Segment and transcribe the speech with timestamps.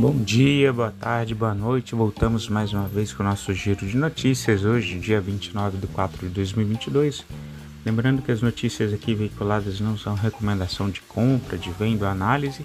[0.00, 1.94] Bom dia, boa tarde, boa noite.
[1.94, 6.26] Voltamos mais uma vez com o nosso giro de notícias hoje, dia 29 de 4
[6.26, 7.22] de 2022.
[7.84, 12.64] Lembrando que as notícias aqui veiculadas não são recomendação de compra, de venda ou análise,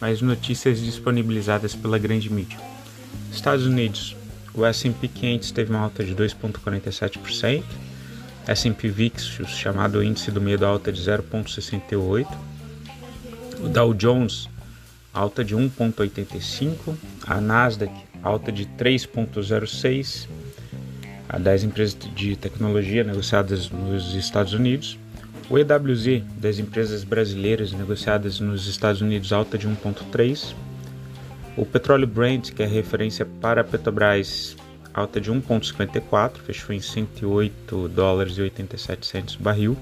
[0.00, 2.60] mas notícias disponibilizadas pela grande mídia.
[3.32, 4.16] Estados Unidos,
[4.54, 7.64] o S&P 500 teve uma alta de 2,47%,
[8.46, 12.28] S&P VIX, chamado índice do medo, alta de 0,68%,
[13.58, 14.48] o Dow Jones
[15.12, 16.94] alta de 1,85,
[17.26, 17.92] a Nasdaq
[18.22, 20.28] alta de 3,06,
[21.28, 24.98] a 10 empresas de tecnologia negociadas nos Estados Unidos,
[25.48, 30.54] o EWZ das empresas brasileiras negociadas nos Estados Unidos alta de 1,3,
[31.56, 34.56] o petróleo Brent, que é referência para a Petrobras,
[34.94, 39.76] alta de 1,54, fechou em 108 dólares e 87 centos barril.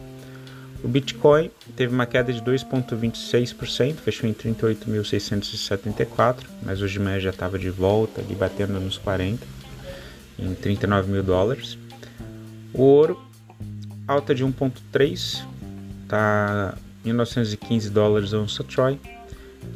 [0.83, 7.59] O Bitcoin teve uma queda de 2,26%, fechou em 38.674, mas hoje de já estava
[7.59, 9.45] de volta, ali batendo nos 40,
[10.39, 11.77] em 39 mil dólares.
[12.73, 13.21] O ouro,
[14.07, 15.45] alta de 1,3%,
[16.05, 19.01] está 1.915 dólares a onça Troy.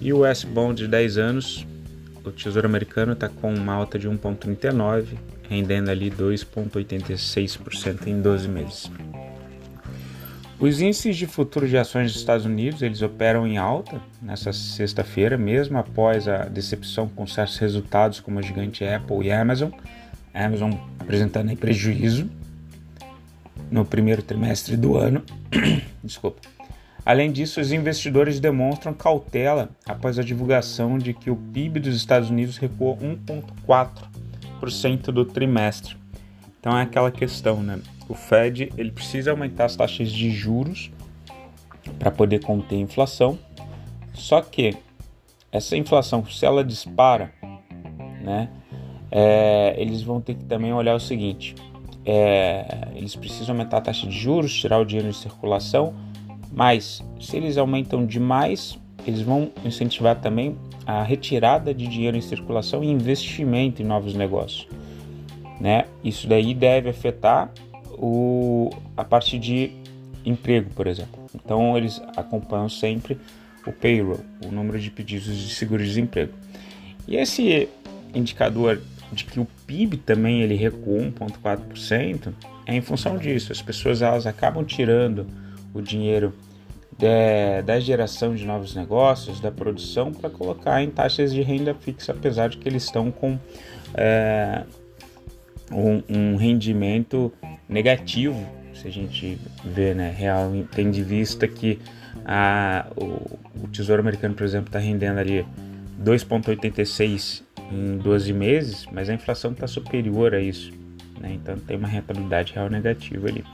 [0.01, 1.67] E o S-Bond de 10 anos,
[2.25, 8.91] o Tesouro Americano está com uma alta de 1,39%, rendendo ali 2,86% em 12 meses.
[10.63, 15.37] Os índices de futuros de ações dos Estados Unidos eles operam em alta nessa sexta-feira,
[15.37, 19.73] mesmo após a decepção com certos resultados como a gigante Apple e Amazon.
[20.33, 22.31] A Amazon apresentando prejuízo
[23.73, 25.25] no primeiro trimestre do ano.
[26.01, 26.41] Desculpa.
[27.05, 32.31] Além disso, os investidores demonstram cautela após a divulgação de que o PIB dos Estados
[32.31, 36.01] Unidos recuou 1,4% do trimestre.
[36.63, 37.81] Então é aquela questão, né?
[38.09, 40.93] O Fed ele precisa aumentar as taxas de juros
[41.99, 43.37] para poder conter a inflação.
[44.15, 44.77] Só que
[45.51, 47.33] essa inflação, se ela dispara,
[48.23, 48.49] né?
[49.11, 51.57] É, eles vão ter que também olhar o seguinte:
[52.07, 55.93] é, eles precisam aumentar a taxa de juros, tirar o dinheiro de circulação,
[56.53, 60.57] mas se eles aumentam demais, eles vão incentivar também
[60.87, 64.69] a retirada de dinheiro em circulação e investimento em novos negócios
[65.63, 65.85] né?
[66.03, 67.49] Isso daí deve afetar
[67.93, 69.71] o, a parte de
[70.25, 71.25] emprego, por exemplo.
[71.33, 73.17] Então eles acompanham sempre
[73.65, 76.33] o payroll, o número de pedidos de seguro-desemprego.
[77.07, 77.69] E esse
[78.13, 78.81] indicador
[79.13, 82.33] de que o PIB também ele recuou 1,4%
[82.67, 83.53] é em função disso.
[83.53, 85.29] As pessoas elas acabam tirando
[85.73, 86.35] o dinheiro
[86.99, 92.11] de, da geração de novos negócios, da produção, para colocar em taxas de renda fixa,
[92.11, 93.39] apesar de que eles estão com
[93.95, 94.65] é,
[95.73, 97.33] um, um rendimento
[97.69, 101.79] negativo, se a gente vê, né, real, tendo de vista que
[102.25, 105.47] a, o, o Tesouro Americano, por exemplo, está rendendo ali
[106.03, 110.73] 2,86 em 12 meses, mas a inflação está superior a isso,
[111.21, 111.33] né?
[111.35, 113.45] então tem uma rentabilidade real negativa ali.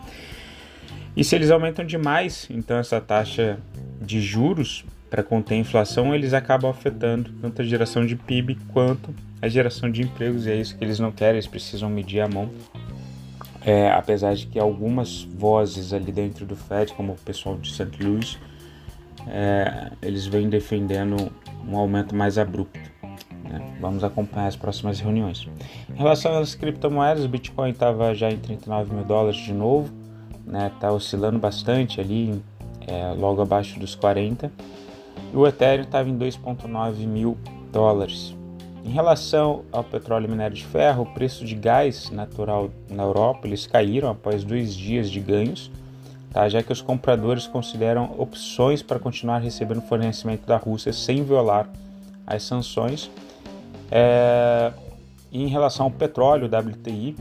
[1.16, 3.58] E se eles aumentam demais, então essa taxa
[4.00, 9.14] de juros para conter a inflação, eles acabam afetando tanto a geração de PIB quanto
[9.40, 12.28] a geração de empregos, e é isso que eles não querem, eles precisam medir a
[12.28, 12.50] mão.
[13.64, 17.90] É, apesar de que algumas vozes ali dentro do Fed, como o pessoal de St.
[18.00, 18.38] Louis,
[19.26, 21.30] é, eles vêm defendendo
[21.66, 22.78] um aumento mais abrupto.
[23.44, 23.76] Né?
[23.80, 25.46] Vamos acompanhar as próximas reuniões.
[25.90, 29.92] Em relação às criptomoedas, o Bitcoin estava já em 39 mil dólares de novo,
[30.46, 30.72] está né?
[30.80, 32.40] Tá oscilando bastante ali,
[32.86, 34.50] é, logo abaixo dos 40 e
[35.34, 37.36] o Ethereum estava em 2,9 mil
[37.72, 38.34] dólares.
[38.84, 43.46] Em relação ao petróleo e minério de ferro, o preço de gás natural na Europa
[43.46, 45.70] eles caíram após dois dias de ganhos,
[46.32, 46.48] tá?
[46.48, 51.68] já que os compradores consideram opções para continuar recebendo fornecimento da Rússia sem violar
[52.26, 53.10] as sanções.
[53.90, 54.72] É...
[55.30, 57.14] em relação ao petróleo, WTI,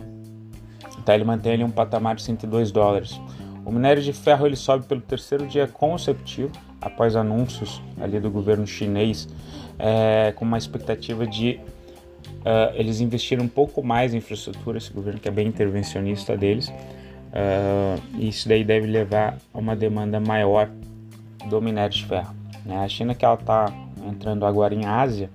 [1.04, 1.16] tá?
[1.16, 3.20] ele mantém ali um patamar de 102 dólares.
[3.66, 6.52] O minério de ferro ele sobe pelo terceiro dia consecutivo,
[6.82, 9.28] após anúncios ali do governo chinês,
[9.80, 11.60] é, com uma expectativa de
[12.48, 16.70] uh, eles investirem um pouco mais em infraestrutura, esse governo que é bem intervencionista deles,
[16.70, 20.70] uh, e isso daí deve levar a uma demanda maior
[21.50, 22.36] do minério de ferro.
[22.66, 22.78] Né?
[22.78, 23.74] A China que ela está
[24.08, 25.30] entrando agora em Ásia,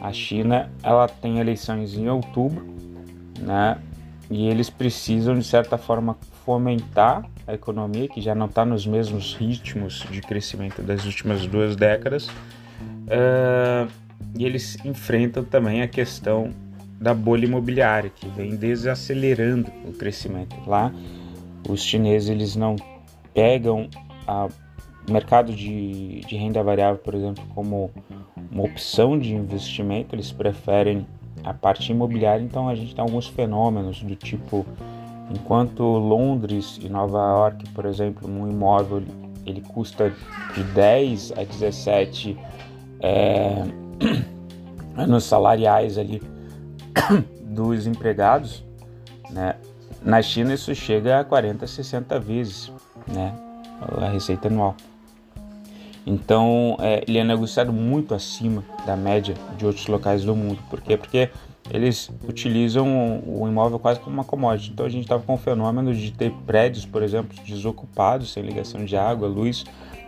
[0.00, 2.66] a China ela tem eleições em outubro,
[3.40, 3.78] né?
[4.34, 9.32] E eles precisam de certa forma fomentar a economia, que já não está nos mesmos
[9.34, 13.88] ritmos de crescimento das últimas duas décadas, uh,
[14.36, 16.50] e eles enfrentam também a questão
[17.00, 20.56] da bolha imobiliária, que vem desacelerando o crescimento.
[20.66, 20.92] Lá,
[21.68, 22.74] os chineses eles não
[23.32, 23.88] pegam
[24.26, 24.48] a
[25.08, 27.88] mercado de, de renda variável, por exemplo, como
[28.50, 31.06] uma opção de investimento, eles preferem
[31.44, 34.64] a parte imobiliária, então a gente tem alguns fenômenos do tipo,
[35.30, 39.02] enquanto Londres e Nova York, por exemplo, um imóvel
[39.46, 40.12] ele custa
[40.54, 42.36] de 10 a 17
[43.00, 43.62] é,
[44.96, 46.22] anos salariais ali
[47.44, 48.64] dos empregados,
[49.30, 49.56] né?
[50.02, 52.72] Na China isso chega a 40, 60 vezes,
[53.06, 53.34] né?
[54.00, 54.76] A receita anual.
[56.06, 60.58] Então é, ele é negociado muito acima da média de outros locais do mundo.
[60.68, 60.96] Por quê?
[60.96, 61.30] Porque
[61.70, 64.70] eles utilizam o imóvel quase como uma commodity.
[64.72, 68.84] Então a gente estava com o fenômeno de ter prédios, por exemplo, desocupados, sem ligação
[68.84, 69.64] de água, luz,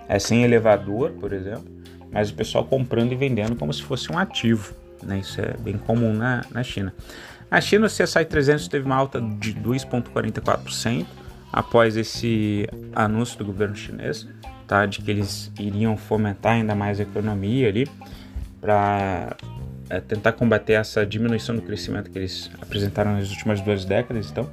[0.09, 1.65] é, sem elevador, por exemplo,
[2.13, 4.75] mas o pessoal comprando e vendendo como se fosse um ativo.
[5.03, 5.19] Né?
[5.21, 6.93] Isso é bem comum na, na China.
[7.51, 11.07] Na China, o CSI 300 teve uma alta de 2,44%
[11.53, 14.27] após esse anúncio do governo chinês,
[14.89, 17.89] de que eles iriam fomentar ainda mais a economia ali
[18.61, 19.37] para
[19.89, 24.31] é, tentar combater essa diminuição do crescimento que eles apresentaram nas últimas duas décadas.
[24.31, 24.49] Então,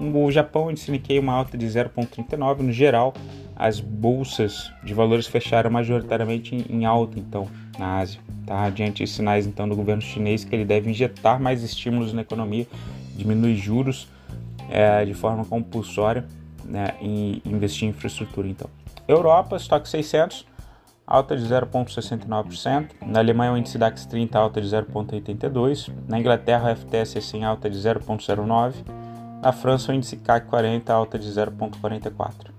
[0.00, 3.12] o Japão índice uma alta de 0,39 no geral.
[3.54, 7.48] As bolsas de valores fecharam majoritariamente em alta, então,
[7.78, 8.20] na Ásia.
[8.46, 8.70] Tá?
[8.70, 12.66] Diante de sinais então do governo chinês que ele deve injetar mais estímulos na economia,
[13.14, 14.08] diminuir juros
[14.70, 16.24] é, de forma compulsória
[16.64, 18.48] né, e investir em infraestrutura.
[18.48, 18.70] Então,
[19.08, 20.46] Europa, estoque 600
[21.08, 22.90] alta de 0,69%.
[23.06, 25.90] Na Alemanha, o índice DAX 30, alta de 0,82%.
[26.06, 28.74] Na Inglaterra, o FTSE 100, alta de 0,09%.
[29.42, 32.58] Na França, o índice CAC 40, alta de 0,44%.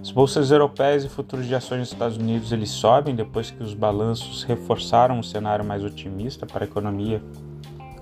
[0.00, 3.72] As bolsas europeias e futuros de ações nos Estados Unidos eles sobem depois que os
[3.72, 7.22] balanços reforçaram um cenário mais otimista para a economia,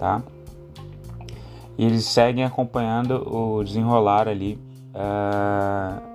[0.01, 0.21] tá?
[1.79, 4.59] E eles seguem acompanhando o desenrolar ali
[4.93, 6.12] uh,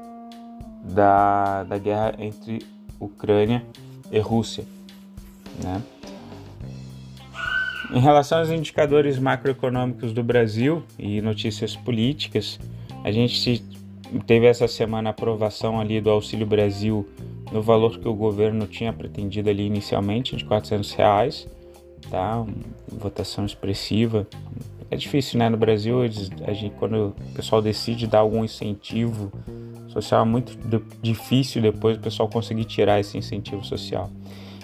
[0.93, 2.65] da, da guerra entre
[2.99, 3.63] Ucrânia
[4.11, 4.65] e Rússia.
[5.63, 5.81] Né?
[7.91, 12.59] Em relação aos indicadores macroeconômicos do Brasil e notícias políticas,
[13.03, 13.63] a gente
[14.25, 17.07] teve essa semana a aprovação ali do Auxílio Brasil
[17.51, 21.47] no valor que o governo tinha pretendido ali inicialmente de 400 reais,
[22.09, 22.45] tá?
[22.91, 24.27] votação expressiva.
[24.91, 25.49] É difícil, né?
[25.49, 29.31] No Brasil, a gente, quando o pessoal decide dar algum incentivo
[29.89, 30.57] social é muito
[31.01, 34.09] difícil depois o pessoal conseguir tirar esse incentivo social.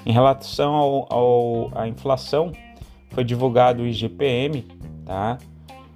[0.05, 2.51] Em relação ao, ao, à inflação,
[3.09, 4.65] foi divulgado o IGPM,
[5.05, 5.37] tá?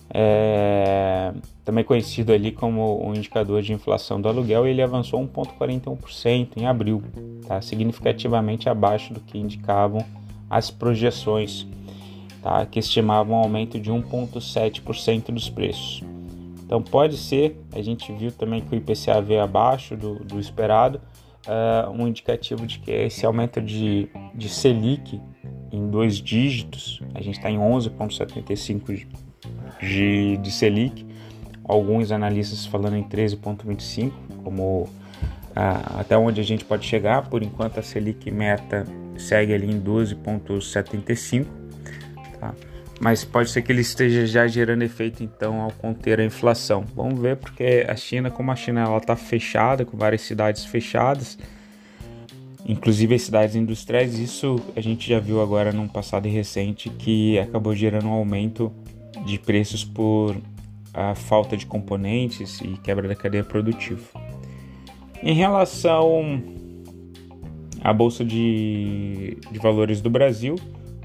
[0.09, 1.33] É,
[1.65, 7.03] também conhecido ali como o indicador de inflação do aluguel, ele avançou 1,41% em abril,
[7.45, 7.61] tá?
[7.61, 10.05] significativamente abaixo do que indicavam
[10.49, 11.67] as projeções,
[12.41, 12.65] tá?
[12.65, 16.01] que estimavam um aumento de 1,7% dos preços.
[16.67, 20.99] Então pode ser, a gente viu também que o IPCA veio abaixo do, do esperado,
[21.47, 25.21] uh, um indicativo de que esse aumento de, de Selic
[25.71, 29.07] em dois dígitos, a gente está em 11,75
[29.79, 31.05] de, de Selic,
[31.63, 34.11] alguns analistas falando em 13,25,
[34.43, 34.89] como uh,
[35.97, 38.85] até onde a gente pode chegar, por enquanto a Selic meta
[39.17, 41.45] segue ali em 12,75,
[42.41, 42.53] tá?
[42.99, 46.83] Mas pode ser que ele esteja já gerando efeito então ao conter a inflação.
[46.95, 51.37] Vamos ver porque a China, como a China ela está fechada com várias cidades fechadas,
[52.65, 57.75] inclusive as cidades industriais, isso a gente já viu agora num passado recente que acabou
[57.75, 58.71] gerando um aumento
[59.25, 60.35] de preços por
[60.93, 64.03] a falta de componentes e quebra da cadeia produtiva.
[65.21, 66.41] Em relação
[67.81, 70.55] à bolsa de, de valores do Brasil,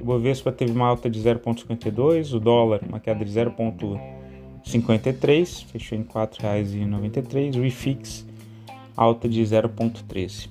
[0.02, 6.02] o Bovespa teve uma alta de 0,52, o dólar uma queda de 0,53, fechou em
[6.02, 8.26] R$ 4,93, o IFIX
[8.96, 10.48] alta de 0,13.
[10.48, 10.50] Uh,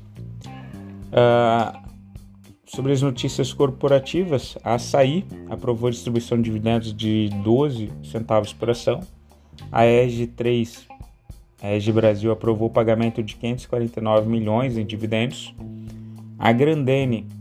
[1.12, 1.84] ah,
[2.66, 8.70] sobre as notícias corporativas, a Açaí aprovou a distribuição de dividendos de 12 centavos por
[8.70, 9.02] ação,
[9.70, 10.88] a EG 3,
[11.62, 15.54] a EG Brasil aprovou o pagamento de 549 milhões em dividendos,
[16.40, 17.41] a Grandene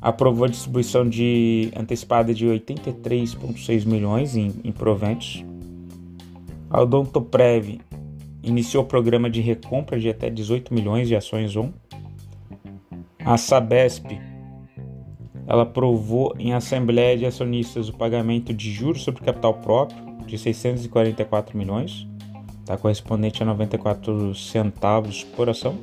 [0.00, 5.44] aprovou a distribuição de antecipada de 83,6 milhões em, em proventos.
[6.70, 7.80] A Odontoprev
[8.42, 11.70] iniciou o programa de recompra de até 18 milhões de ações ON.
[13.24, 14.20] A Sabesp
[15.46, 21.56] ela aprovou em assembleia de acionistas o pagamento de juros sobre capital próprio de 644
[21.56, 22.06] milhões,
[22.64, 25.78] tá correspondente a 94 centavos por ação.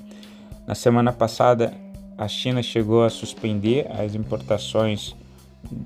[0.67, 1.73] Na semana passada,
[2.17, 5.15] a China chegou a suspender as importações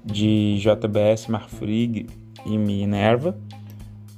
[0.03, 2.07] de JBS, Marfrig
[2.45, 3.37] e Minerva.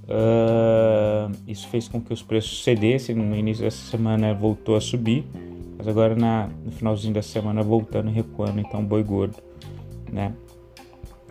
[0.03, 3.15] Uh, isso fez com que os preços cedessem.
[3.15, 5.23] No início dessa semana voltou a subir,
[5.77, 8.59] mas agora na, no finalzinho da semana voltando e recuando.
[8.59, 9.37] Então, boi gordo,
[10.11, 10.33] né?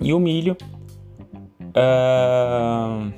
[0.01, 0.57] E o milho.
[1.61, 3.13] Uh,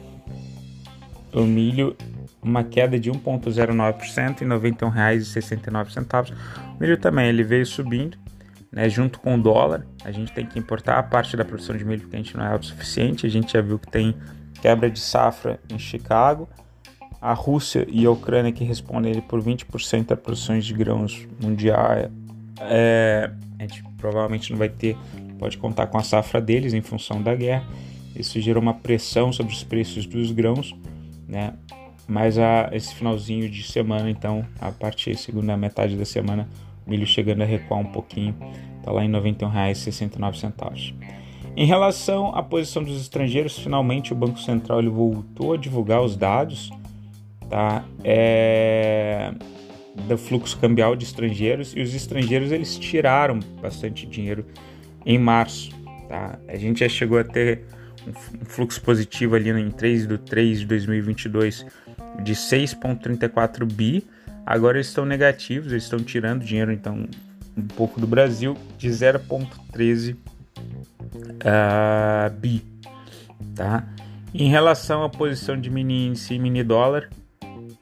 [1.32, 1.96] o milho,
[2.42, 6.32] uma queda de 1,09% em R$ 91,69.
[6.76, 8.16] O milho também ele veio subindo,
[8.72, 9.86] né, junto com o dólar.
[10.04, 12.44] A gente tem que importar a parte da produção de milho porque a gente não
[12.44, 13.26] é autossuficiente.
[13.26, 14.14] A gente já viu que tem
[14.60, 16.48] quebra de safra em Chicago.
[17.20, 22.10] A Rússia e a Ucrânia que respondem por 20% da produção de grãos mundial.
[22.60, 24.96] É, a gente provavelmente não vai ter,
[25.38, 27.66] pode contar com a safra deles em função da guerra.
[28.14, 30.74] Isso gerou uma pressão sobre os preços dos grãos,
[31.26, 31.54] né?
[32.06, 36.48] Mas a, esse finalzinho de semana, então, a partir da segunda metade da semana,
[36.86, 38.34] o milho chegando a recuar um pouquinho,
[38.78, 40.94] está lá em R$ 91,69.
[41.54, 46.16] Em relação à posição dos estrangeiros, finalmente o Banco Central ele voltou a divulgar os
[46.16, 46.70] dados
[47.48, 47.84] tá?
[48.04, 49.32] É,
[50.06, 54.44] do fluxo cambial de estrangeiros e os estrangeiros eles tiraram bastante dinheiro
[55.04, 55.70] em março.
[56.08, 56.38] Tá?
[56.48, 57.64] A gente já chegou a ter
[58.06, 61.66] um fluxo positivo ali em 3 do 3 de 2022
[62.22, 64.04] de 6,34 bi.
[64.46, 67.06] Agora eles estão negativos, eles estão tirando dinheiro então
[67.56, 70.18] um pouco do Brasil de 0,13 uh,
[71.44, 72.62] ah, bi.
[73.54, 73.84] Tá?
[74.32, 77.10] Em relação à posição de mini índice e mini dólar,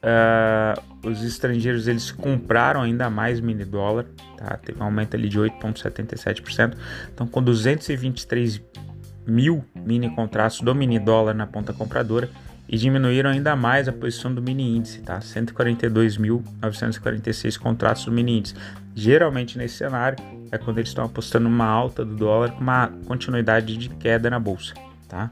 [0.03, 4.05] uh, os estrangeiros eles compraram ainda mais mini dólar,
[4.37, 4.57] tá?
[4.57, 6.75] teve um aumento ali de 8,77%,
[7.13, 8.61] então com 223
[9.25, 12.29] mil mini contratos do mini dólar na ponta compradora
[12.69, 15.19] e diminuíram ainda mais a posição do mini índice, tá?
[15.19, 18.55] 142.946 contratos do mini índice.
[18.93, 20.17] Geralmente nesse cenário
[20.51, 24.39] é quando eles estão apostando uma alta do dólar com uma continuidade de queda na
[24.39, 24.73] bolsa,
[25.07, 25.29] tá?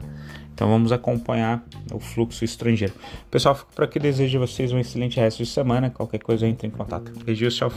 [0.56, 2.94] Então vamos acompanhar o fluxo estrangeiro.
[3.30, 3.98] Pessoal, fico por aqui.
[3.98, 5.90] Desejo a vocês um excelente resto de semana.
[5.90, 7.12] Qualquer coisa entre em contato.
[7.26, 7.70] Beijos, tchau.